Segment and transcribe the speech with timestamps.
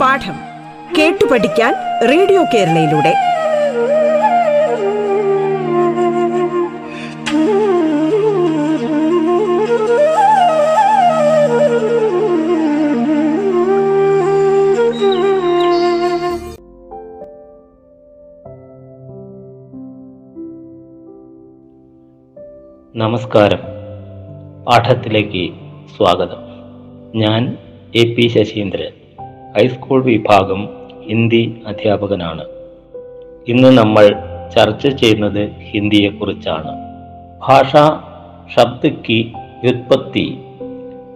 [0.00, 0.34] പാഠം
[0.98, 1.74] കേട്ടു പഠിക്കാൻ
[2.08, 3.14] റേഡിയോ കേരളയിലൂടെ.
[22.96, 23.58] നമസ്കാരം.
[24.66, 25.54] പാഠത്തിലേക്ക്
[25.96, 26.38] സ്വാഗതം.
[27.16, 27.58] ഞാൻ
[27.94, 28.99] എ പി ശശീന്ദ്രൻ.
[29.55, 30.61] ഹൈസ്കൂൾ വിഭാഗം
[31.07, 32.45] ഹിന്ദി അധ്യാപകനാണ്
[33.47, 34.05] ഇന്ന് നമ്മൾ
[34.55, 36.73] ചർച്ച ചെയ്യുന്നത് ഹിന്ദിയെക്കുറിച്ചാണ്
[37.41, 37.71] ഭാഷ
[38.49, 39.17] शब्द की
[39.63, 40.25] व्युत्पत्ति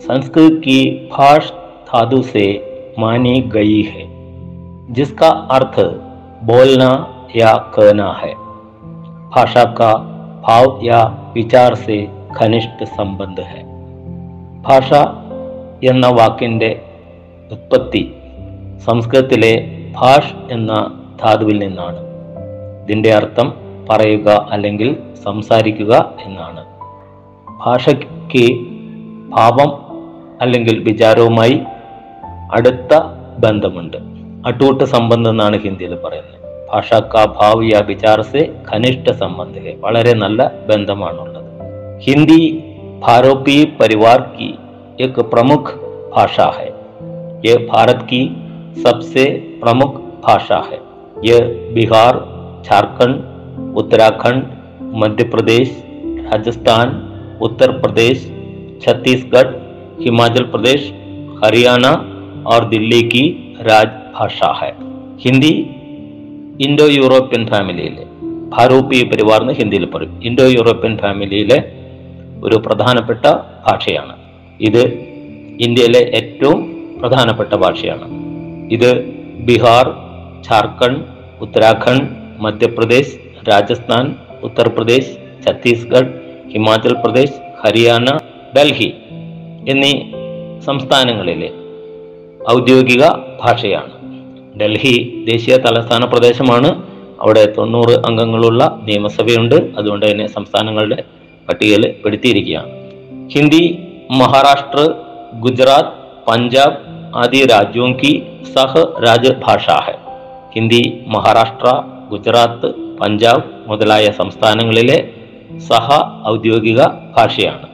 [0.01, 1.49] संस्कृत की भाष
[1.89, 2.45] धातु से
[2.99, 4.05] मानी गई है
[4.93, 5.79] जिसका अर्थ
[6.43, 6.91] बोलना
[7.35, 8.33] या कहना है
[9.29, 9.91] भाषा का
[10.43, 11.01] भाव या
[11.33, 11.97] വിചാർ സെ
[12.35, 13.61] ഘനിഷ്ഠ സംബന്ധ ഹെ
[14.63, 14.89] ഭാഷ
[15.85, 16.71] എന്ന വാക്കിൻ്റെ
[17.51, 18.01] ഉത്പത്തി
[18.85, 19.53] സംസ്കൃതത്തിലെ
[19.97, 20.73] ഭാഷ് എന്ന
[21.23, 21.99] ധാതുവിൽ നിന്നാണ്
[22.83, 23.53] ഇതിൻ്റെ അർത്ഥം
[23.89, 25.93] പറയുക അല്ലെങ്കിൽ സംസാരിക്കുക
[26.25, 26.61] എന്നാണ്
[27.63, 28.45] ഭാഷയ്ക്ക്
[29.29, 29.71] ഭാവം
[30.41, 31.61] അല്ലെങ്കിൽ വിചാരവുമായി
[32.51, 32.93] അടുത്ത
[33.39, 33.97] ബന്ധമുണ്ട്
[34.47, 36.35] അട്ടൂട്ട് സംബന്ധം എന്നാണ് ഹിന്ദിയിൽ പറയുന്നത്
[36.71, 38.41] ഭാഷ കാ ഭാവ് യാ വിചാർ സെ
[38.73, 41.47] ഘനിഷ്ഠ സംബന്ധ ഹെ വളരെ നല്ല ബന്ധമാണുള്ളത്
[42.01, 42.41] ഹിന്ദി
[42.99, 44.47] ഭാരോപീയ परिवार की
[44.99, 45.69] एक प्रमुख
[46.15, 46.67] भाषा है
[47.45, 48.21] यह भारत की
[48.83, 49.25] सबसे
[49.61, 50.79] प्रमुख भाषा है
[51.25, 52.19] यह बिहार
[52.65, 54.43] झारखंड उत्तराखंड
[54.95, 55.83] मध्य प्रदेश
[56.33, 56.95] राजस्थान
[57.41, 58.25] उत्तर प्रदेश
[58.85, 59.55] छत्तीसगढ़
[60.01, 60.91] हिमाचल प्रदेश
[61.45, 61.91] हरियाणा
[62.47, 63.25] और दिल्ली की
[63.61, 64.71] राजभाषा है
[65.19, 65.53] हिंदी
[66.61, 68.05] ഇൻഡോ യൂറോപ്യൻ ഫാമിലിയിലെ
[68.55, 71.59] ഭാരൂപീയ പരിവാർ എന്ന് ഹിന്ദിയിൽ പറയും ഇൻഡോ യൂറോപ്യൻ ഫാമിലിയിലെ
[72.43, 73.25] ഒരു പ്രധാനപ്പെട്ട
[73.67, 74.15] ഭാഷയാണ്
[74.61, 74.83] ഇത്
[75.61, 76.59] ഇന്ത്യയിലെ ഏറ്റവും
[76.99, 78.07] പ്രധാനപ്പെട്ട ഭാഷയാണ്
[78.70, 79.04] ഇത്
[79.38, 79.86] ബീഹാർ
[80.40, 81.04] ജാർഖണ്ഡ്
[81.40, 83.16] ഉത്തരാഖണ്ഡ് മധ്യപ്രദേശ്
[83.50, 85.10] രാജസ്ഥാൻ ഉത്തർപ്രദേശ്
[85.46, 86.14] ഛത്തീസ്ഗഡ്
[86.52, 87.32] ഹിമാചൽ പ്രദേശ്
[87.66, 88.18] ഹരിയാന
[88.56, 88.94] ഡൽഹി
[89.68, 89.92] എന്നീ
[90.60, 91.50] സംസ്ഥാനങ്ങളിലെ
[92.50, 93.02] ഔദ്യോഗിക
[93.42, 93.90] ഭാഷയാണ്.
[94.60, 96.82] ഡൽഹി ദേശീയ തലസ്ഥാന പ്രദേശമാണ്.
[97.20, 99.54] അവിടെ തൊണ്ണൂറ് അംഗങ്ങളുള്ള നിയമസഭയുണ്ട്.
[99.54, 101.04] അതുകൊണ്ട് തന്നെ സംസ്ഥാനങ്ങളുടെ
[101.48, 102.68] പട്ടികയിൽ പെടുത്തിയിരിക്കുകയാണ്.
[103.28, 103.78] ഹിന്ദി
[104.10, 104.90] മഹാരാഷ്ട്ര
[105.34, 106.83] ഗുജറാത്ത് പഞ്ചാബ്
[107.21, 108.11] ആദി രാജ്യോं की
[108.53, 108.73] സഹ
[109.05, 109.95] രാജഭാഷ है
[110.53, 110.81] ഹിന്ദി
[111.13, 111.67] മഹാരാഷ്ട്ര
[112.11, 114.97] ഗുജറാത്ത് പഞ്ചാബ് മുതലായ സംസ്ഥാനങ്ങളിലെ
[115.67, 115.87] സഹ
[116.31, 116.79] ഔദ്യോഗിക
[117.15, 117.67] ഭാഷയാണ്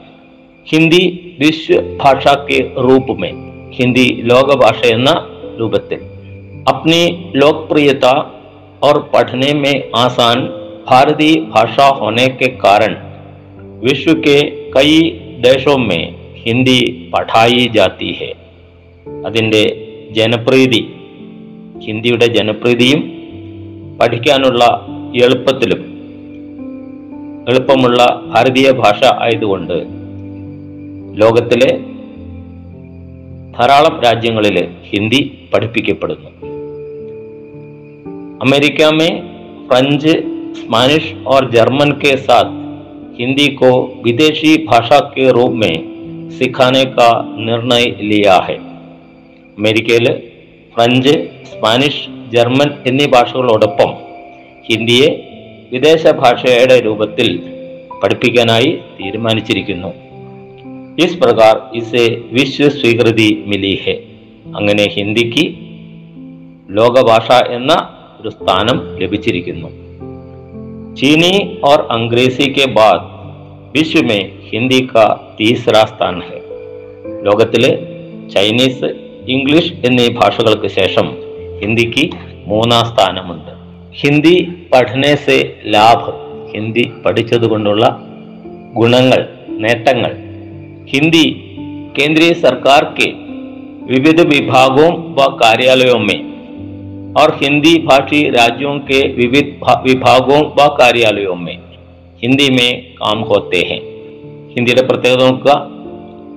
[0.68, 1.04] ഹിന്ദി
[1.42, 3.34] വിശ്വ ഭാഷ के रूप में
[3.78, 5.12] ഹിന്ദി ലോകഭാഷ എന്ന
[5.60, 6.02] രൂപത്തിൽ
[6.68, 7.02] अपनी
[7.36, 8.14] लोकप्रियता
[8.82, 10.38] और पढ़ने में आसान
[10.88, 12.94] भारतीय भाषा होने के कारण
[13.82, 14.38] विश्व के
[14.76, 14.96] कई
[15.42, 16.04] देशों में
[16.42, 16.80] ഹിന്ദി
[17.12, 18.28] പഠായി ജാതി ഹെ
[19.26, 19.64] അതിൻ്റെ
[20.12, 20.82] ജനപ്രീതി
[21.86, 23.02] ഹിന്ദിയുടെ ജനപ്രീതിയും
[24.00, 24.64] പഠിക്കാനുള്ള
[25.22, 25.82] എളുപ്പത്തിലും
[27.50, 28.00] എളുപ്പമുള്ള
[28.34, 29.78] ഭാരതീയ ഭാഷ ആയതുകൊണ്ട്
[31.20, 31.72] ലോകത്തിലെ
[33.58, 34.58] ധാരാളം രാജ്യങ്ങളിൽ
[34.90, 35.22] ഹിന്ദി
[35.54, 36.30] പഠിപ്പിക്കപ്പെടുന്നു
[38.40, 39.12] अमेरिका में
[39.68, 40.04] फ्रेंच
[40.58, 42.48] स्पेनिश और जर्मन के साथ
[43.20, 43.70] हिंदी को
[44.06, 45.76] विदेशी भाषा के रूप में
[46.32, 47.08] सिखाने का
[47.40, 48.58] निर्णय लिया है
[49.61, 50.23] അമേരിക്കയിൽ
[50.75, 53.91] ഫ്രഞ്ച് സ്പാനിഷ് ജർമ്മൻ എന്നീ ഭാഷകളോടൊപ്പം
[54.71, 55.09] ഹിന്ദിയെ
[55.73, 57.43] വിദേശ ഭാഷയുടെ രൂപത്തിൽ
[58.03, 59.89] പഠിപ്പിക്കാനായി തീരുമാനിച്ചിരിക്കുന്നു.
[60.99, 64.03] ഇസ് പ്രകാർ ഇസെ വിശ്വസ്വീകൃതി മിലിഹെ.
[64.57, 65.45] അങ്ങനെ ഹിന്ദിക്ക്
[66.77, 67.89] ലോകഭാഷ എന്ന
[68.21, 69.69] ഒരു സ്ഥാനം ലഭിച്ചിരിക്കുന്നു.
[70.97, 73.07] ചീനി ഓർ അംഗ്രേസി കെ ബാദ്
[73.79, 76.23] വിശ്വമേ ഹിന്ദി കാ തീസ്രാ സ്ഥാൻ
[77.23, 77.79] ലോകത്തിലെ
[78.35, 81.08] ചൈനീസ് ഇംഗ്ലീഷ് എന്നീ ഭാഷകൾക്ക് ശേഷം
[81.62, 82.04] ഹിന്ദിക്ക്
[82.48, 83.52] മൂന്നാം സ്ഥാനമുണ്ട്
[84.00, 84.36] ഹിന്ദി
[84.72, 85.38] പഠനേ സെ
[85.74, 86.12] ലാഭ്
[86.52, 87.86] ഹിന്ദി പഠിച്ചതുകൊണ്ടുള്ള
[88.80, 89.22] ഗുണങ്ങൾ
[89.64, 90.14] നേട്ടങ്ങൾ
[90.88, 91.26] ഹിന്ദി
[91.98, 93.08] കേന്ദ്രീയ സർക്കാർ के
[93.90, 96.20] विविध विभागों व कार्यालयों में
[97.16, 101.58] और हिंदी भाषी राज्यों के विविध भा- विभागों व कार्यालयों में
[102.24, 103.80] हिंदी में काम होते हैं
[104.54, 105.54] ഹിന്ദിയുടെ പ്രത്യേകത നോക്കുക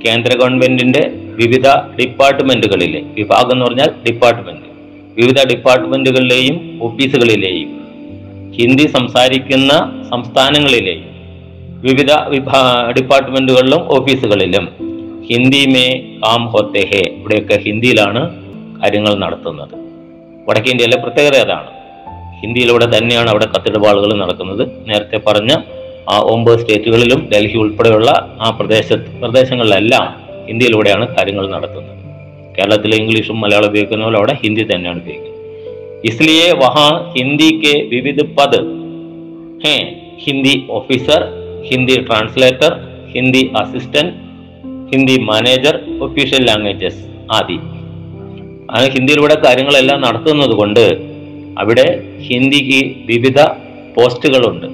[0.05, 1.03] കേന്ദ്ര ഗവൺമെന്റിന്റെ
[1.36, 1.68] വിവിധ
[2.00, 4.68] ഡിപ്പാർട്ട്മെന്റുകളിലെ വിഭാഗം എന്ന് പറഞ്ഞാൽ ഡിപ്പാർട്ട്മെന്റ്.
[5.22, 7.84] വിവിധ ഡിപ്പാർട്ട്മെന്റുകളിലെയും ഓഫീസുകളിലെയും
[8.54, 11.06] ഹിന്ദി സംസാരിക്കുന്ന സംസ്ഥാനങ്ങളിലെയും
[11.82, 14.70] വിവിധ വിഭാ ഡിപ്പാർട്ട്മെന്റുകളിലും ഓഫീസുകളിലും
[15.32, 15.86] ഹിന്ദി മേ
[16.26, 18.22] കാം ഹോത്തെ ഹേ ഇവിടെയൊക്കെ ഹിന്ദിയിലാണ്
[18.82, 19.76] കാര്യങ്ങൾ നടത്തുന്നത്.
[20.50, 21.68] വടക്കേ ഇന്ത്യയിലെ പ്രത്യേകത അതാണ്
[22.42, 24.68] ഹിന്ദിയിലൂടെ തന്നെയാണ് അവിടെ കത്തിടപാടുകൾ നടക്കുന്നത്.
[24.90, 25.56] നേരത്തെ പറഞ്ഞ
[26.10, 31.95] ആ ഒമ്പത് സ്റ്റേറ്റുകളിലും ഡൽഹി ഉൾപ്പെടെയുള്ള ആ പ്രദേശ പ്രദേശങ്ങളിലെല്ലാം ഹിന്ദിയിലൂടെയാണ് കാര്യങ്ങൾ നടത്തുന്നത്
[32.57, 35.27] കേരളത്തിലെ ഇംഗ്ലീഷും മലയാളം ഉപയോഗിക്കുന്ന പോലെ അവിടെ ഹിന്ദി തന്നെയാണ് ഉപയോഗിക്കുന്നത്
[36.03, 38.53] इसलिए वहाँ हिंदी के विविध पद
[39.65, 39.79] हैं
[40.19, 41.21] Hindi officer
[41.65, 42.73] Hindi translator
[43.15, 44.11] Hindi assistant
[44.93, 47.01] Hindi manager official languages
[47.33, 47.57] ആദി
[48.69, 50.85] അങ്ങനെ ഹിന്ദിയിലൂടെ കാര്യങ്ങളെല്ലാം നടത്തുന്നത് കൊണ്ട്
[51.59, 51.85] അവിടെ
[52.21, 53.39] ഹിന്ദിക്ക് വിവിധ
[53.97, 54.67] പോസ്റ്റുകളുണ്ട്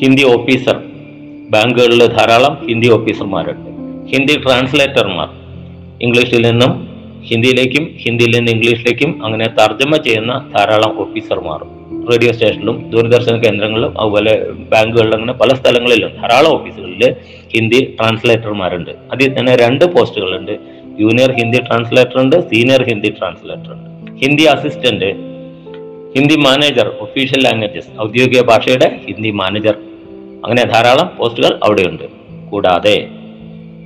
[0.00, 0.76] ഹിന്ദി ഓഫീസർ
[1.50, 3.67] ബാങ്കുകളിൽ ധാരാളം ഹിന്ദി ഓഫീസർമാരുണ്ട്
[4.11, 5.29] ഹിന്ദി ട്രാൻസ്ലേറ്റർമാർ
[6.01, 6.71] ഇംഗ്ലീഷിൽ നിന്നും
[7.29, 11.59] ഹിന്ദിയിലേക്കും ഹിന്ദിയിൽ നിന്ന് ഇംഗ്ലീഷിലേക്കും അങ്ങനെ തർജമ ചെയ്യുന്ന ധാരാളം ഓഫീസർമാർ
[12.11, 14.33] റേഡിയോ സ്റ്റേഷനിലും ദൂരദർശന കേന്ദ്രങ്ങളിലും അതുപോലെ
[14.71, 17.03] ബാങ്കുകളിലും അങ്ങനെ പല സ്ഥലങ്ങളിലും ധാരാളം ഓഫീസുകളിൽ
[17.55, 20.53] ഹിന്ദി ട്രാൻസ്ലേറ്റർമാരുണ്ട് അതിൽ തന്നെ രണ്ട് പോസ്റ്റുകളുണ്ട്.
[20.99, 23.89] ജൂനിയർ ഹിന്ദി ട്രാൻസ്ലേറ്റർ ഉണ്ട് സീനിയർ ഹിന്ദി ട്രാൻസ്ലേറ്റർ ഉണ്ട്
[24.21, 25.11] Hindi assistant
[26.15, 29.75] Hindi manager official languages ഔദ്യോഗിക ഭാഷയുടെ ഹിന്ദി മാനേജർ
[30.43, 32.05] അങ്ങനെ ധാരാളം പോസ്റ്റുകൾ അവിടെയുണ്ട്.
[32.51, 32.97] കൂടാതെ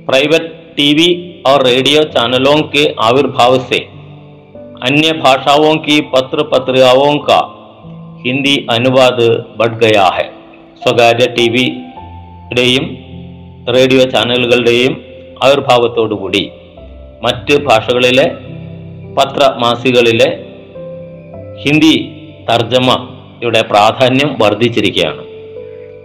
[0.05, 0.45] प्राइवेट
[0.75, 1.09] टीवी
[1.47, 3.79] और रेडियो चैनलों के आविर्भाव से
[4.83, 7.39] अन्य भाषाओं की पत्र पत्रिकाओं का
[8.23, 9.25] ഹിന്ദി അനുവാദ്
[9.59, 10.25] ബഡ് ഗയാ ഹെ
[10.81, 12.85] സ്വകാര്യ ടി വിയുടെയും
[13.69, 14.93] റേഡിയോ ചാനലുകളുടെയും
[15.43, 16.41] ആവിർഭാവത്തോടുകൂടി
[17.23, 18.25] മറ്റ് ഭാഷകളിലെ
[19.17, 20.29] പത്രമാസികളിലെ
[21.63, 21.93] ഹിന്ദി
[22.49, 25.23] തർജ്ജമയുടെ പ്രാധാന്യം വർദ്ധിച്ചിരിക്കുകയാണ്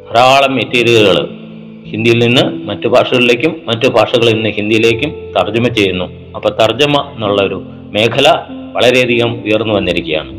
[0.07, 1.19] ധാരാളം മെറ്റീരിയലുകൾ
[1.92, 6.06] ഹിന്ദിയിൽ നിന്ന് മറ്റു ഭാഷകളിലേക്കും മറ്റു ഭാഷകളിൽ നിന്ന് ഹിന്ദിയിലേക്കും തർജമ ചെയ്യുന്നു.
[6.36, 7.60] അപ്പോൾ തർജമ എന്നുള്ള ഒരു
[7.96, 8.28] മേഖല
[8.76, 10.32] വളരെയധികം ഉയർന്നു വന്നിരിക്കുകയാണ്.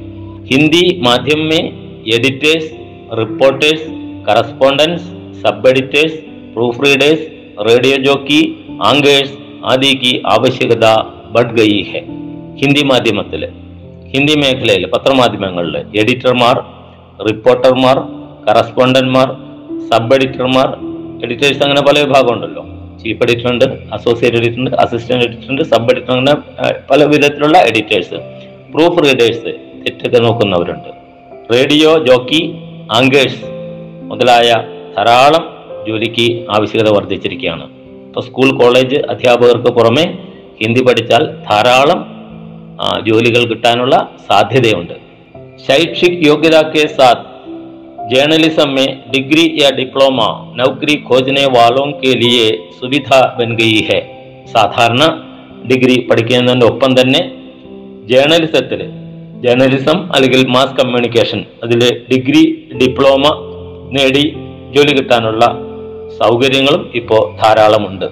[0.50, 1.60] Hindi മാധ്യമമേ
[2.16, 2.70] editors
[3.20, 3.86] reporters
[4.28, 5.06] correspondents
[5.42, 6.18] sub editors
[6.86, 7.26] proofreaders
[7.68, 8.40] radio jockey
[8.82, 10.86] anchors ആദിക്ക് ആവശ്യകത
[11.34, 12.00] ബഡ് ഗയി ഹെ
[12.60, 13.42] ഹിന്ദി മാധ്യമത്തിൽ
[14.12, 16.56] ഹിന്ദി മേഖലയിൽ പത്രമാധ്യമങ്ങളിൽ എഡിറ്റർമാർ
[17.28, 17.98] റിപ്പോർട്ടർമാർ
[18.48, 19.28] കറസ്പോണ്ടന്മാർ
[19.88, 20.68] സബ് എഡിറ്റർമാർ
[21.24, 22.62] എഡിറ്റേഴ്സ് അങ്ങനെ പല വിഭാഗമുണ്ടല്ലോ.
[23.02, 26.34] ചീഫ് എഡിറ്റർ ഉണ്ട് അസോസിയേറ്റ് എഡിറ്റർ ഉണ്ട് അസിസ്റ്റന്റ് എഡിറ്റർ ഉണ്ട് സബ് എഡിറ്റർ അങ്ങനെ
[26.90, 28.18] പല വിധത്തിലുള്ള എഡിറ്റേഴ്സ്
[28.74, 29.52] പ്രൂഫ് റീഡേഴ്സ്
[29.84, 30.90] തെറ്റൊക്കെ നോക്കുന്നവരുണ്ട്.
[31.54, 32.42] റേഡിയോ ജോക്കി
[32.92, 33.44] ആങ്കേഴ്സ്
[34.10, 34.50] മുതലായ
[34.96, 35.44] ധാരാളം
[35.88, 37.64] ജോലിക്ക് ആവശ്യകത വർദ്ധിച്ചിരിക്കുകയാണ്.
[38.06, 40.04] ഇപ്പോൾ സ്കൂൾ കോളേജ് അധ്യാപകർക്ക് പുറമെ
[40.62, 42.00] ഹിന്ദി പഠിച്ചാൽ ധാരാളം
[43.06, 43.94] ജോലികൾ കിട്ടാനുള്ള
[44.28, 44.94] സാധ്യതയുണ്ട്.
[45.68, 47.29] ശൈക്ഷിക് യോഗ്യത കെ സാത്ത്
[48.09, 52.45] जर्नलिज्म में डिग्री या डिप्लोमा नौकरी खोजने वालों के लिए
[52.79, 54.01] सुविधा बन गई है
[54.51, 55.03] സാധാരണ
[55.67, 57.21] ഡിഗ്രി പഠിക്കുന്നതിൻ്റെ ഒപ്പം തന്നെ
[58.11, 58.81] ജേർണലിസത്തിൽ
[59.43, 61.81] ജേർണലിസം അല്ലെങ്കിൽ മാസ് കമ്മ്യൂണിക്കേഷൻ അതിൽ
[62.11, 62.43] ഡിഗ്രി
[62.81, 63.23] ഡിപ്ലോമ
[63.95, 64.25] നേടി
[64.75, 65.43] ജോലി കിട്ടാനുള്ള
[66.21, 68.07] സൗകര്യങ്ങളും ഇപ്പോൾ ധാരാളമുണ്ട്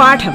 [0.00, 0.34] പാഠം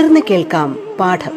[0.00, 0.68] തുടർന്ന് കേൾക്കാം
[1.00, 1.34] പാഠം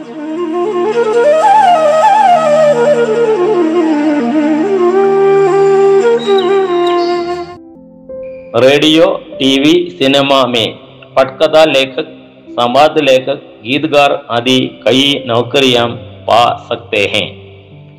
[8.59, 9.05] रेडियो
[9.39, 10.67] टीवी सिनेमा में
[11.15, 12.07] पटकथा लेखक
[12.51, 15.87] संवाद लेखक गीतकार आदि कई नौकरियां
[16.27, 17.27] पा सकते हैं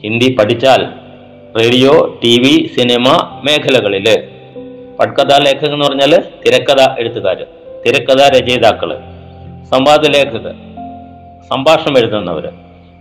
[0.02, 0.82] ഹിന്ദി പഠിച്ചാൽ
[1.56, 3.06] റേഡിയോ ടി വി സിനിമ
[3.44, 4.06] മേഖലകളിൽ
[4.98, 6.12] പട്കഥാ ലേഖകൻ എന്ന് പറഞ്ഞാൽ
[6.42, 7.40] തിരക്കഥ എഴുത്തുകാർ
[7.84, 8.96] തിരക്കഥ രചയിതാക്കള്
[9.72, 10.54] സംവാദ ലേഖകർ
[11.50, 12.46] സംഭാഷണം എഴുതുന്നവർ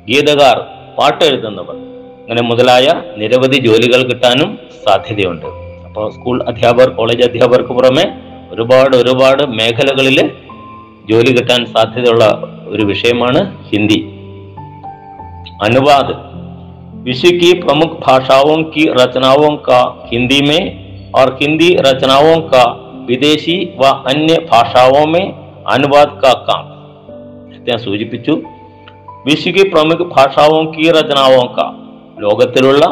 [0.06, 0.58] ഗീതകാർ
[0.98, 1.76] പാട്ട് എഴുതുന്നവർ
[2.22, 2.88] അങ്ങനെ മുതലായ
[3.18, 4.50] നിരവധി ജോലികൾ കിട്ടാനും
[4.86, 5.48] സാധ്യതയുണ്ട്
[5.86, 8.06] അപ്പോൾ സ്കൂൾ അധ്യാപകർ കോളേജ് അധ്യാപകർക്ക് പുറമെ
[8.52, 10.20] ഒരുപാട് ഒരുപാട് മേഖലകളിൽ
[11.10, 12.26] ജോലി കിട്ടാൻ സാധ്യതയുള്ള
[12.68, 14.00] ഒരു വിഷയമാണ് ഹിന്ദി
[15.62, 16.10] अनुवाद
[17.00, 20.62] विश्व की प्रमुख भाषाओं की रचनाओं का हिंदी में
[21.14, 22.64] और हिंदी रचनाओं का
[23.06, 25.26] विदेशी व अन्य भाषाओं में
[25.68, 26.66] अनुवाद का काम
[27.70, 28.32] ഞാൻ സൂചിപ്പിച്ചു
[29.26, 31.66] വിശ്വ പ്രമുഖ ഭാഷാവും കി രചനാവും കാ
[32.20, 32.86] ലോകത്തിലുള്ള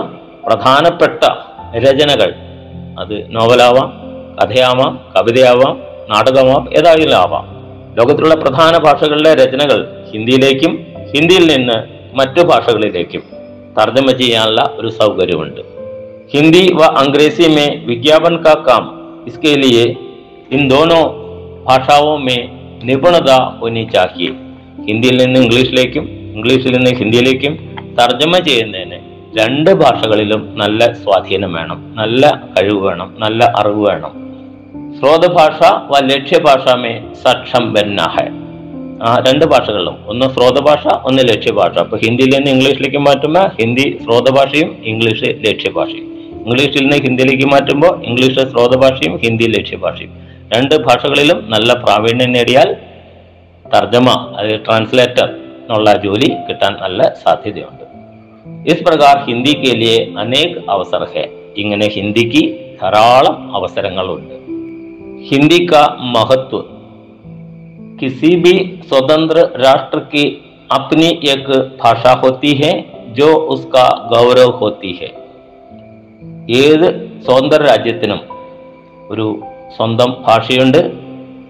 [0.46, 1.24] പ്രധാനപ്പെട്ട
[1.78, 2.34] രചനകൾ
[3.00, 3.90] അത് നോവലാവാം
[4.42, 5.78] കഥയാവാം കവിതയാവാം
[6.12, 7.46] നാടകമാവാം ഏതായാലും ആവാം
[7.96, 10.74] ലോകത്തിലുള്ള പ്രധാന ഭാഷകളിലെ രചനകൾ ഹിന്ദിയിലേക്കും
[11.16, 11.78] ഹിന്ദിയിൽ നിന്ന്
[12.18, 13.24] മറ്റു ഭാഷകളിലേക്കും
[13.80, 15.78] തർജ്ജമ ചെയ്യാനുള്ള ഒരു സൗകര്യമുണ്ട്
[16.32, 18.84] हिंदी व अंग्रेजी में विज्ञापन का काम
[19.28, 19.84] इसके लिए
[20.52, 21.04] इन दोनों
[21.68, 22.36] ഭാഷാവോ മേ
[22.86, 24.30] നിപുണത होनी चाहिए
[24.89, 27.55] ഹിന്ദിയിൽ നിന്ന് ഇംഗ്ലീഷിലേക്കും ഇംഗ്ലീഷിൽ നിന്ന് ഹിന്ദിയിലേക്കും
[28.01, 28.99] തർജമ ചെയ്യുന്നതിന്
[29.39, 34.13] രണ്ട് ഭാഷകളിലും നല്ല സ്വാധീനം വേണം നല്ല കഴിവ് വേണം നല്ല അറിവ് വേണം.
[34.99, 35.59] സ്രോത ഭാഷ
[35.93, 38.17] വ ലക്ഷ്യ ഭാഷ മേ സക്ഷം ബന്നാഹ
[39.07, 39.97] ആ രണ്ട് ഭാഷകളിലും.
[40.09, 46.07] ഒന്ന് സ്രോത ഭാഷ ഒന്ന് ലക്ഷ്യഭാഷ അപ്പൊ ഹിന്ദിയിൽ നിന്ന് ഇംഗ്ലീഷിലേക്ക് മാറ്റുമ്പോൾ ഹിന്ദി സ്രോത ഭാഷയും ഇംഗ്ലീഷ് ലക്ഷ്യഭാഷയും
[46.47, 50.13] ഇംഗ്ലീഷിൽ നിന്ന് ഹിന്ദിയിലേക്ക് മാറ്റുമ്പോൾ ഇംഗ്ലീഷ് സ്രോത ഭാഷയും ഹിന്ദി ലക്ഷ്യഭാഷയും
[50.55, 52.77] രണ്ട് ഭാഷകളിലും നല്ല പ്രാവീണ്യം നേടിയാൽ
[53.72, 54.08] തർജ്ജമ
[54.38, 55.28] അത് ട്രാൻസ്ലേറ്റർ
[55.62, 57.84] എന്നുള്ള ജോലി കിട്ടാൻ നല്ല സാധ്യതയുണ്ട്
[58.72, 61.24] ഇസ് പ്രകാർ ഹിന്ദി കെ ലിയെ അനേക് അവസർ ഹെ
[61.62, 62.44] ഇങ്ങനെ ഹിന്ദിക്ക്
[62.82, 64.36] ധാരാളം അവസരങ്ങളുണ്ട്
[65.24, 66.58] हिंदी का महत्व
[67.98, 70.24] किसी भी स्वतंत्र राष्ट्र की
[70.70, 71.48] अपनी एक
[71.80, 72.70] भाषा होती है
[73.14, 75.10] जो उसका गौरव होती है
[76.60, 76.88] ഏത്
[77.26, 78.20] സ്വതന്ത്ര രാജ്യത്തിനും
[79.10, 79.26] ഒരു
[79.78, 80.82] സ്വന്തം ഭാഷയുണ്ട്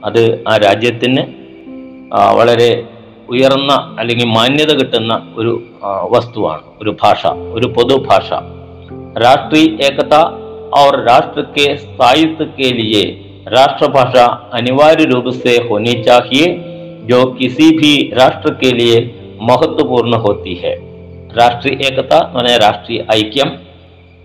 [0.03, 1.40] അത് ആ രാജ്യത്തിന് ആ,
[2.37, 2.69] വളരെ
[3.29, 7.21] ഉയർന്ന അല്ലെങ്കിൽ മാന്യത കിട്ടുന്ന ഒരു ആ, വസ്തുവാണ് ഒരു ഭാഷ
[7.53, 8.29] ഒരു പൊതുഭാഷ
[9.19, 10.19] राष्ट्रीय एकता
[10.73, 13.01] और राष्ट्र के स्थायित्व के लिए
[13.51, 16.47] राष्ट्रभाषा अनिवार्य रूप से होनी चाहिए
[17.05, 18.97] जो किसी भी राष्ट्र के लिए
[19.43, 20.73] महत्वपूर्ण होती है
[21.37, 23.49] राष्ट्रीय एकता എന്ന് പറഞ്ഞാൽ രാഷ്ട്രീയ ഐക്യം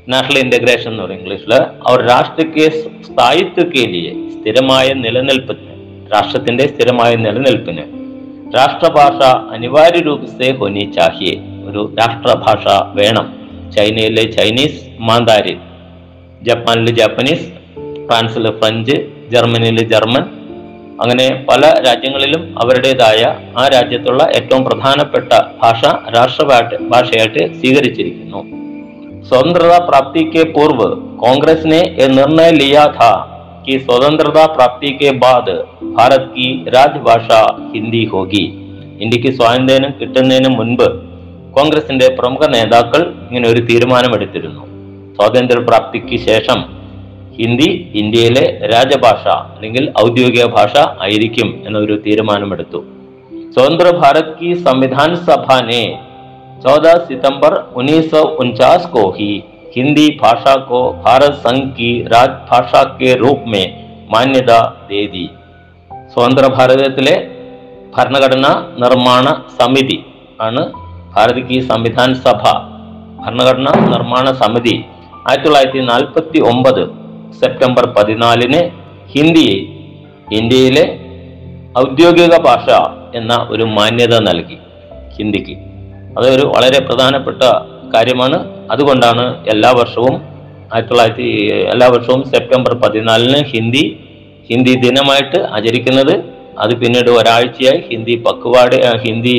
[0.07, 1.53] നാഷണൽ ഇന്റഗ്രേഷൻ എന്ന് പറയും ഇംഗ്ലീഷിൽ
[1.87, 2.67] അവർ രാഷ്ട്രക്ക്
[3.09, 5.75] സ്ഥായിത്വ ലിയെ സ്ഥിരമായ നിലനിൽപ്പിന്
[6.14, 7.84] രാഷ്ട്രത്തിന്റെ സ്ഥിരമായ നിലനിൽപ്പിന്.
[8.56, 11.36] രാഷ്ട്രഭാഷ അനിവാര്യ രൂപത്തെ ഹൊനി ചാഹിയെ
[11.70, 13.38] ഒരു രാഷ്ട്രഭാഷ വേണം.
[13.72, 15.58] ചൈനയിലെ ചൈനീസ് മാന്താരി
[16.42, 17.48] ജപ്പാനിലെ ജാപ്പനീസ്
[18.08, 20.24] ഫ്രാൻസിലെ ഫ്രഞ്ച് ജർമ്മനിയിലെ ജർമ്മൻ
[21.02, 25.86] അങ്ങനെ പല രാജ്യങ്ങളിലും അവരുടേതായ ആ രാജ്യത്തുള്ള ഏറ്റവും പ്രധാനപ്പെട്ട ഭാഷ
[26.16, 28.42] രാഷ്ട്രഭാഷ ഭാഷയായിട്ട് സ്വീകരിച്ചിരിക്കുന്നു.
[29.24, 33.04] സ്വതന്ത്രത പ്രാപ്തിക്ക് പൂർവ് കോൺഗ്രസിനെ നിർണയ ലിയാഥ
[33.67, 35.47] कि स्वतंत्रता प्राप्ति के बाद
[35.93, 37.41] भारत की राजभाषा
[37.75, 38.45] हिंदी होगी
[39.05, 40.87] ഇന്ത്യക്ക് സ്വാതന്ത്ര്യം കിട്ടുന്നതിന് മുൻപ്
[41.57, 44.63] കോൺഗ്രസിന്റെ പ്രമുഖ നേതാക്കൾ ഇങ്ങനെ ഒരു തീരുമാനമെടുത്തിരുന്നു
[45.17, 46.61] സ്വാതന്ത്ര്യ പ്രാപ്തിക്ക് ശേഷം
[47.37, 50.75] ഹിന്ദി ഇന്ത്യയിലെ രാജഭാഷ അല്ലെങ്കിൽ ഔദ്യോഗിക ഭാഷ
[51.07, 52.81] ആയിരിക്കും എന്നൊരു തീരുമാനമെടുത്തു
[53.55, 55.81] स्वतंत्र भारत की संविधान सभा ने
[56.63, 58.13] 14 सितंबर उन्नीस
[58.89, 59.33] को ही
[59.75, 63.65] हिंदी भाषा को भारत संघ की राजभाषा के रूप में
[64.13, 64.59] मान्यता
[64.89, 65.25] दे दी
[66.13, 67.15] സ്വതന്ത്ര ഭാരതത്തിലെ
[67.95, 68.51] ഭരണഘടനാ
[68.83, 69.27] നിർമ്മാണ
[69.59, 69.97] സമിതി
[70.41, 70.63] ആണ്
[71.15, 72.43] ഭാരത് കി സംവിധാൻ സഭ
[73.23, 74.75] ഭരണഘടനാ നിർമ്മാണ സമിതി
[75.23, 76.83] ആയിരത്തി തൊള്ളായിരത്തി നാൽപ്പത്തി ഒമ്പത്
[77.41, 78.61] സെപ്റ്റംബർ പതിനാലിന്
[79.11, 79.59] ഹിന്ദിയെ
[80.39, 80.85] ഇന്ത്യയിലെ
[81.79, 82.67] ഔദ്യോഗിക ഭാഷ
[83.15, 84.59] എന്ന ഒരു മാന്യത നൽകി
[85.17, 85.55] ഹിന്ദിക്ക്
[86.17, 87.43] അതൊരു വളരെ പ്രധാനപ്പെട്ട
[87.95, 88.39] കാര്യമാണ്
[88.71, 90.15] അതുകൊണ്ടാണ് എല്ലാ വർഷവും
[90.73, 91.29] ആയിരത്തി തൊള്ളായിരത്തി
[91.73, 93.85] എല്ലാ വർഷവും സെപ്റ്റംബർ പതിനാലിന് ഹിന്ദി
[94.51, 96.15] ഹിന്ദി ദിനമായിട്ട് ആചരിക്കുന്നത്
[96.59, 99.37] അത് പിന്നീട് ഒരാഴ്ചയായി ഹിന്ദി പക്വാട് ആ, ഹിന്ദി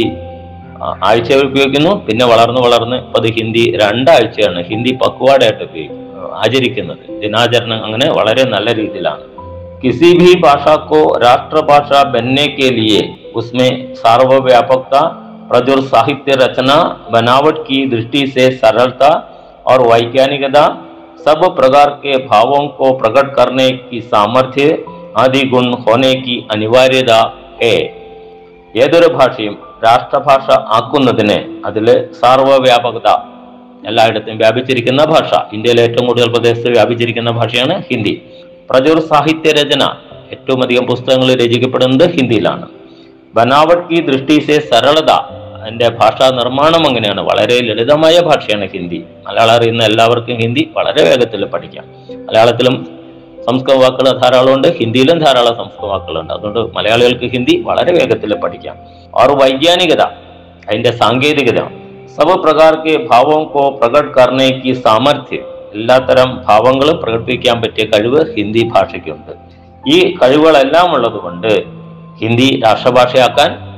[0.76, 6.02] ആ, ആഴ്ച ഉപയോഗിക്കുന്നു പിന്നെ വളർന്ന് വളർന്ന് ഇപ്പൊ അത് ഹിന്ദി രണ്ടാഴ്ചയാണ് ഹിന്ദി പക്വാടായിട്ട് ഉപയോഗിക്കുന്നത്
[6.40, 9.24] ആചരിക്കുന്നത് ദിനാചരണം അങ്ങനെ വളരെ നല്ല രീതിയിലാണ്
[9.84, 13.00] किसी भी भाषा को राष्ट्रभाषा बनने के लिए
[13.34, 15.02] उसमें सार्वव्यापकता
[15.49, 16.77] प्रजुर साहित्य रचना
[17.13, 19.11] बनावट की दृष्टि से सरलता
[19.67, 20.65] और वैज्ञानिकता
[21.21, 24.67] सब प्रकार के भावों को प्रकट करने की सामर्थ्य
[25.19, 27.21] आदि गुण होने की अनिवार्यता
[27.63, 27.77] है
[28.75, 31.37] ഏതൊരു ഭാഷയും രാഷ്ട്രഭാഷ ആക്കുന്നതിന്
[31.67, 31.87] അതിൽ
[32.19, 33.09] സാർവവ്യാപകത
[33.89, 38.15] എല്ലായിടത്തും വ്യാപിച്ചിരിക്കുന്ന ഭാഷ ഇന്ത്യയിലെ ഏറ്റവും കൂടുതൽ പ്രദേശത്ത് വ്യാപിച്ചിരിക്കുന്ന ഭാഷയാണ് ഹിന്ദി
[38.71, 39.85] പ്രചുർ സാഹിത്യ രചന
[40.33, 42.67] ഏറ്റവും അധികം പുസ്തകങ്ങൾ രചിക്കപ്പെടുന്നത് ഹിന്ദിയിലാണ്
[43.35, 45.13] ബനാവട്ട് കി ദൃഷ്ടി സെ സരളത
[45.69, 47.21] അതിന്റെ ഭാഷാ നിർമ്മാണം അങ്ങനെയാണ്.
[47.21, 49.05] വളരെ ലളിതമായ ഭാഷയാണ് ഹിന്ദി.
[49.29, 51.85] മലയാളം അറിയുന്ന എല്ലാവർക്കും ഹിന്ദി വളരെ വേഗത്തിൽ പഠിക്കാം.
[52.27, 52.99] മലയാളത്തിലും
[53.51, 58.77] സംസ്കൃത വാക്കുകൾ ധാരാളമുണ്ട് ഹിന്ദിയിലും ധാരാളം സംസ്കൃത വാക്കുകളുണ്ട് അതുകൊണ്ട് മലയാളികൾക്ക് ഹിന്ദി വളരെ വേഗത്തിൽ പഠിക്കാം.
[59.21, 60.01] ആറ് വൈജ്ഞാനികത.
[60.69, 61.63] അതിന്റെ സാങ്കേതികത.
[62.17, 65.45] സബ് പ്രകാർ ഭാവം കോ പ്രകട് കർണയ്ക്ക് സാമർഥ്യം.
[65.75, 69.33] എല്ലാത്തരം ഭാവങ്ങളും പ്രകടിപ്പിക്കാൻ പറ്റിയ കഴിവ് ഹിന്ദി ഭാഷയ്ക്കുണ്ട്.
[69.91, 71.65] ഈ കഴിവുകളെല്ലാം ഉള്ളതുകൊണ്ട്
[72.21, 73.69] ഹിന്ദി രാഷ്ട്രഭാഷയാക്കാൻ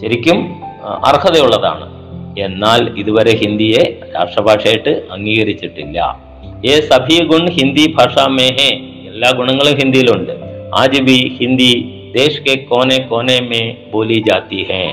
[0.00, 2.02] ശരിക്കും അർഹതയുള്ളതാണ്.
[2.40, 6.20] എന്നാൽ ഇതുവരെ ഹിന്ദിയെ രാഷ്ട്രഭാഷയായിട്ട് അംഗീകരിച്ചിട്ടില്ല.
[6.66, 8.68] ഏ സഭി ഗുൺ ഹിന്ദി ഭാഷ മേഹേ
[9.06, 10.32] എല്ലാ ഗുണങ്ങളും ഹിന്ദിയിലുണ്ട്.
[10.74, 14.92] ആജ് ബി ഹിന്ദി ദേശ് കെ കോനെ കോനെ മേ ബോലി ജാത്തി ഹേ.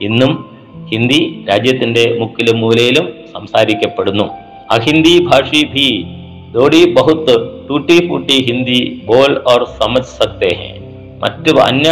[0.00, 0.50] ഇന്നും
[0.92, 4.24] ഹിന്ദി രാജ്യത്തിന്റെ മുക്കിലും മൂലയിലും സംസാരിക്കപ്പെടുന്നു.
[4.70, 6.04] അഹിന്ദി ഭാഷി ഭി
[6.52, 10.78] ദോടി ബഹുത്ത് ടൂട്ടി ഫൂട്ടി ഹിന്ദി ബോൾ ഓർ സമജ് സക്തേ ഹേ.
[11.18, 11.90] മറ്റ് അന്യ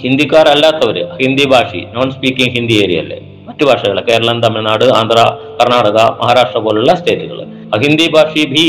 [0.00, 3.18] ഹിന്ദിക്കാർ അല്ലാത്തവര് ഹിന്ദി ഭാഷ നോൺ സ്പീക്കിംഗ് ഹിന്ദി ഏരിയ അല്ലേ
[3.48, 5.18] മറ്റു ഭാഷകൾ കേരളം തമിഴ്നാട് ആന്ധ്ര
[5.60, 7.38] കർണാടക മഹാരാഷ്ട്ര പോലുള്ള സ്റ്റേറ്റുകൾ
[7.82, 8.66] ഹിന്ദി ഭാഷ ഭീ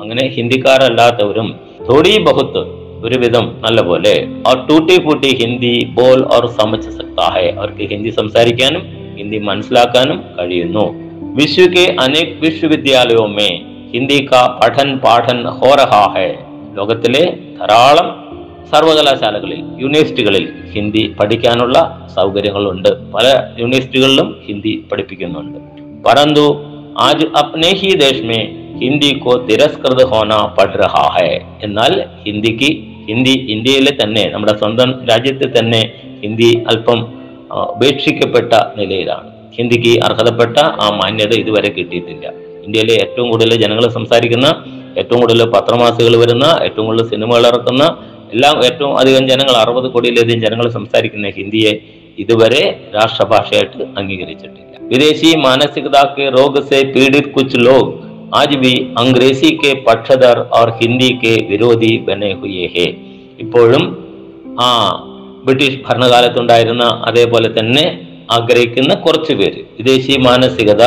[0.00, 1.48] അങ്ങനെ ഹിന്ദിക്കാരല്ലാത്തവരും
[1.88, 2.62] തൊടി ബഹുത്ത്
[3.04, 4.14] ഒരുവിധം നല്ല പോലെ
[4.46, 8.82] അവർ ടൂട്ടി പൂട്ടി ഹിന്ദി ബോൾ അവർ സമച്ച് സക്താഹെ അവർക്ക് ഹിന്ദി സംസാരിക്കാനും
[9.16, 10.84] ഹിന്ദി മനസ്സിലാക്കാനും കഴിയുന്നു.
[11.36, 11.64] വിശ്വ
[12.04, 13.50] അനേക് വിശ്വവിദ്യാലയവുമേ
[13.92, 16.28] ഹിന്ദി കാ പഠൻ പാഠൻ ഹോരഹാഹെ
[16.76, 17.24] ലോകത്തിലെ
[17.58, 18.08] ധാരാളം
[18.72, 21.76] സർവകലാശാലകളിൽ യൂണിവേഴ്സിറ്റികളിൽ ഹിന്ദി പഠിക്കാനുള്ള
[22.16, 22.88] സൗകര്യങ്ങളുണ്ട്.
[23.14, 23.26] പല
[23.58, 25.58] യൂണിവേഴ്സിറ്റികളിലും ഹിന്ദി പഠിപ്പിക്കുന്നുണ്ട്.
[26.06, 26.46] പറന്തു
[26.98, 28.38] ആജ് അപ്നെ ഹി ദേശ്
[28.82, 31.30] ഹിന്ദി കോ തിരസ്കൃത ഹോന പഠ് രഹാ ഹൈ.
[31.62, 31.92] എന്നാൽ
[32.26, 32.70] ഹിന്ദിക്ക്
[33.08, 35.80] ഹിന്ദി ഇന്ത്യയിലെ തന്നെ നമ്മുടെ സ്വന്തം രാജ്യത്തെ തന്നെ
[36.22, 37.00] ഹിന്ദി അല്പം
[37.74, 39.28] ഉപേക്ഷിക്കപ്പെട്ട നിലയിലാണ്.
[39.56, 42.26] ഹിന്ദിക്ക് അർഹതപ്പെട്ട ആ മാന്യത ഇതുവരെ കിട്ടിയിട്ടില്ല.
[42.66, 44.48] ഇന്ത്യയിലെ ഏറ്റവും കൂടുതൽ ജനങ്ങൾ സംസാരിക്കുന്ന
[45.00, 47.82] ഏറ്റവും കൂടുതൽ പത്രമാസികൾ വരുന്ന ഏറ്റവും കൂടുതൽ സിനിമകൾ ഇറക്കുന്ന
[48.31, 51.73] എല്ലാം ഏറ്റവും അധികം ജനങ്ങൾ അറുപത് കോടിയിലധികം ജനങ്ങൾ സംസാരിക്കുന്ന ഹിന്ദിയെ
[52.17, 52.63] ഇതുവരെ
[52.95, 57.85] രാഷ്ട്രഭാഷയായിട്ട് അംഗീകരിച്ചിട്ടില്ല വിദേശി മാനസികത के रोग से पीड़ित कुछ लोग
[58.33, 62.89] आज भी अंग्रेजी के पक्षधर और हिंदी के विरोधी बने हुए हैं
[63.39, 63.83] ഇപ്പോഴും
[64.59, 64.67] ആ
[65.45, 67.85] ബ്രിട്ടീഷ് ഭരണകാലത്തുണ്ടായിരുന്ന അതേപോലെ തന്നെ
[68.31, 70.83] ആഗ്രഹിക്കുന്ന കുറച്ച് പേര് വിദേശി മാനസികത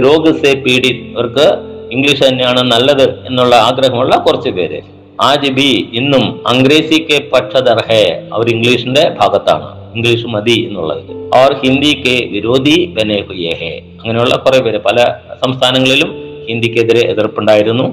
[0.00, 1.46] രോഗ സെ പീഡിത് അവർക്ക്
[1.90, 4.80] ഇംഗ്ലീഷ് തന്നെയാണ് നല്ലത് എന്നുള്ള ആഗ്രഹമുള്ള കുറച്ച് പേര്
[5.21, 9.67] ആജ് ബി ഇന്നും അംഗ്രേസിക്ക് പക്ഷധർ ഹേ അവർ ഇംഗ്ലീഷിന്റെ ഭാഗത്താണ്.
[9.95, 11.01] ഇംഗ്ലീഷ് മതി എന്നുള്ളത്.
[11.37, 14.77] അവർ ഹിന്ദിക്ക് വിരോധി ബനെ ഹുയേ അങ്ങനെയുള്ള കുറെ പേര്.
[14.77, 14.97] പല
[15.43, 16.11] സംസ്ഥാനങ്ങളിലും
[16.49, 17.83] ഹിന്ദിക്കെതിരെ എതിർപ്പുണ്ടായിരുന്നു.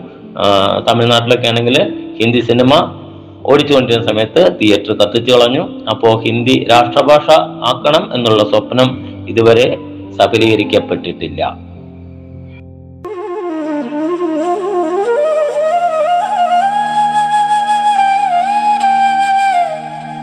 [0.89, 1.77] തമിഴ്നാട്ടിലൊക്കെ ആണെങ്കിൽ
[2.23, 2.73] ഹിന്ദി സിനിമ
[3.47, 5.65] ഓടിച്ചുകൊണ്ടിരുന്ന സമയത്ത് തിയേറ്റർ കത്തിച്ചു കളഞ്ഞു.
[5.91, 7.31] അപ്പോൾ ഹിന്ദി രാഷ്ട്രഭാഷ
[7.71, 8.89] ആക്കണം എന്നുള്ള സ്വപ്നം
[9.29, 9.77] ഇതുവരെ
[10.19, 11.66] സഫലീകരിക്കപ്പെട്ടിട്ടില്ല.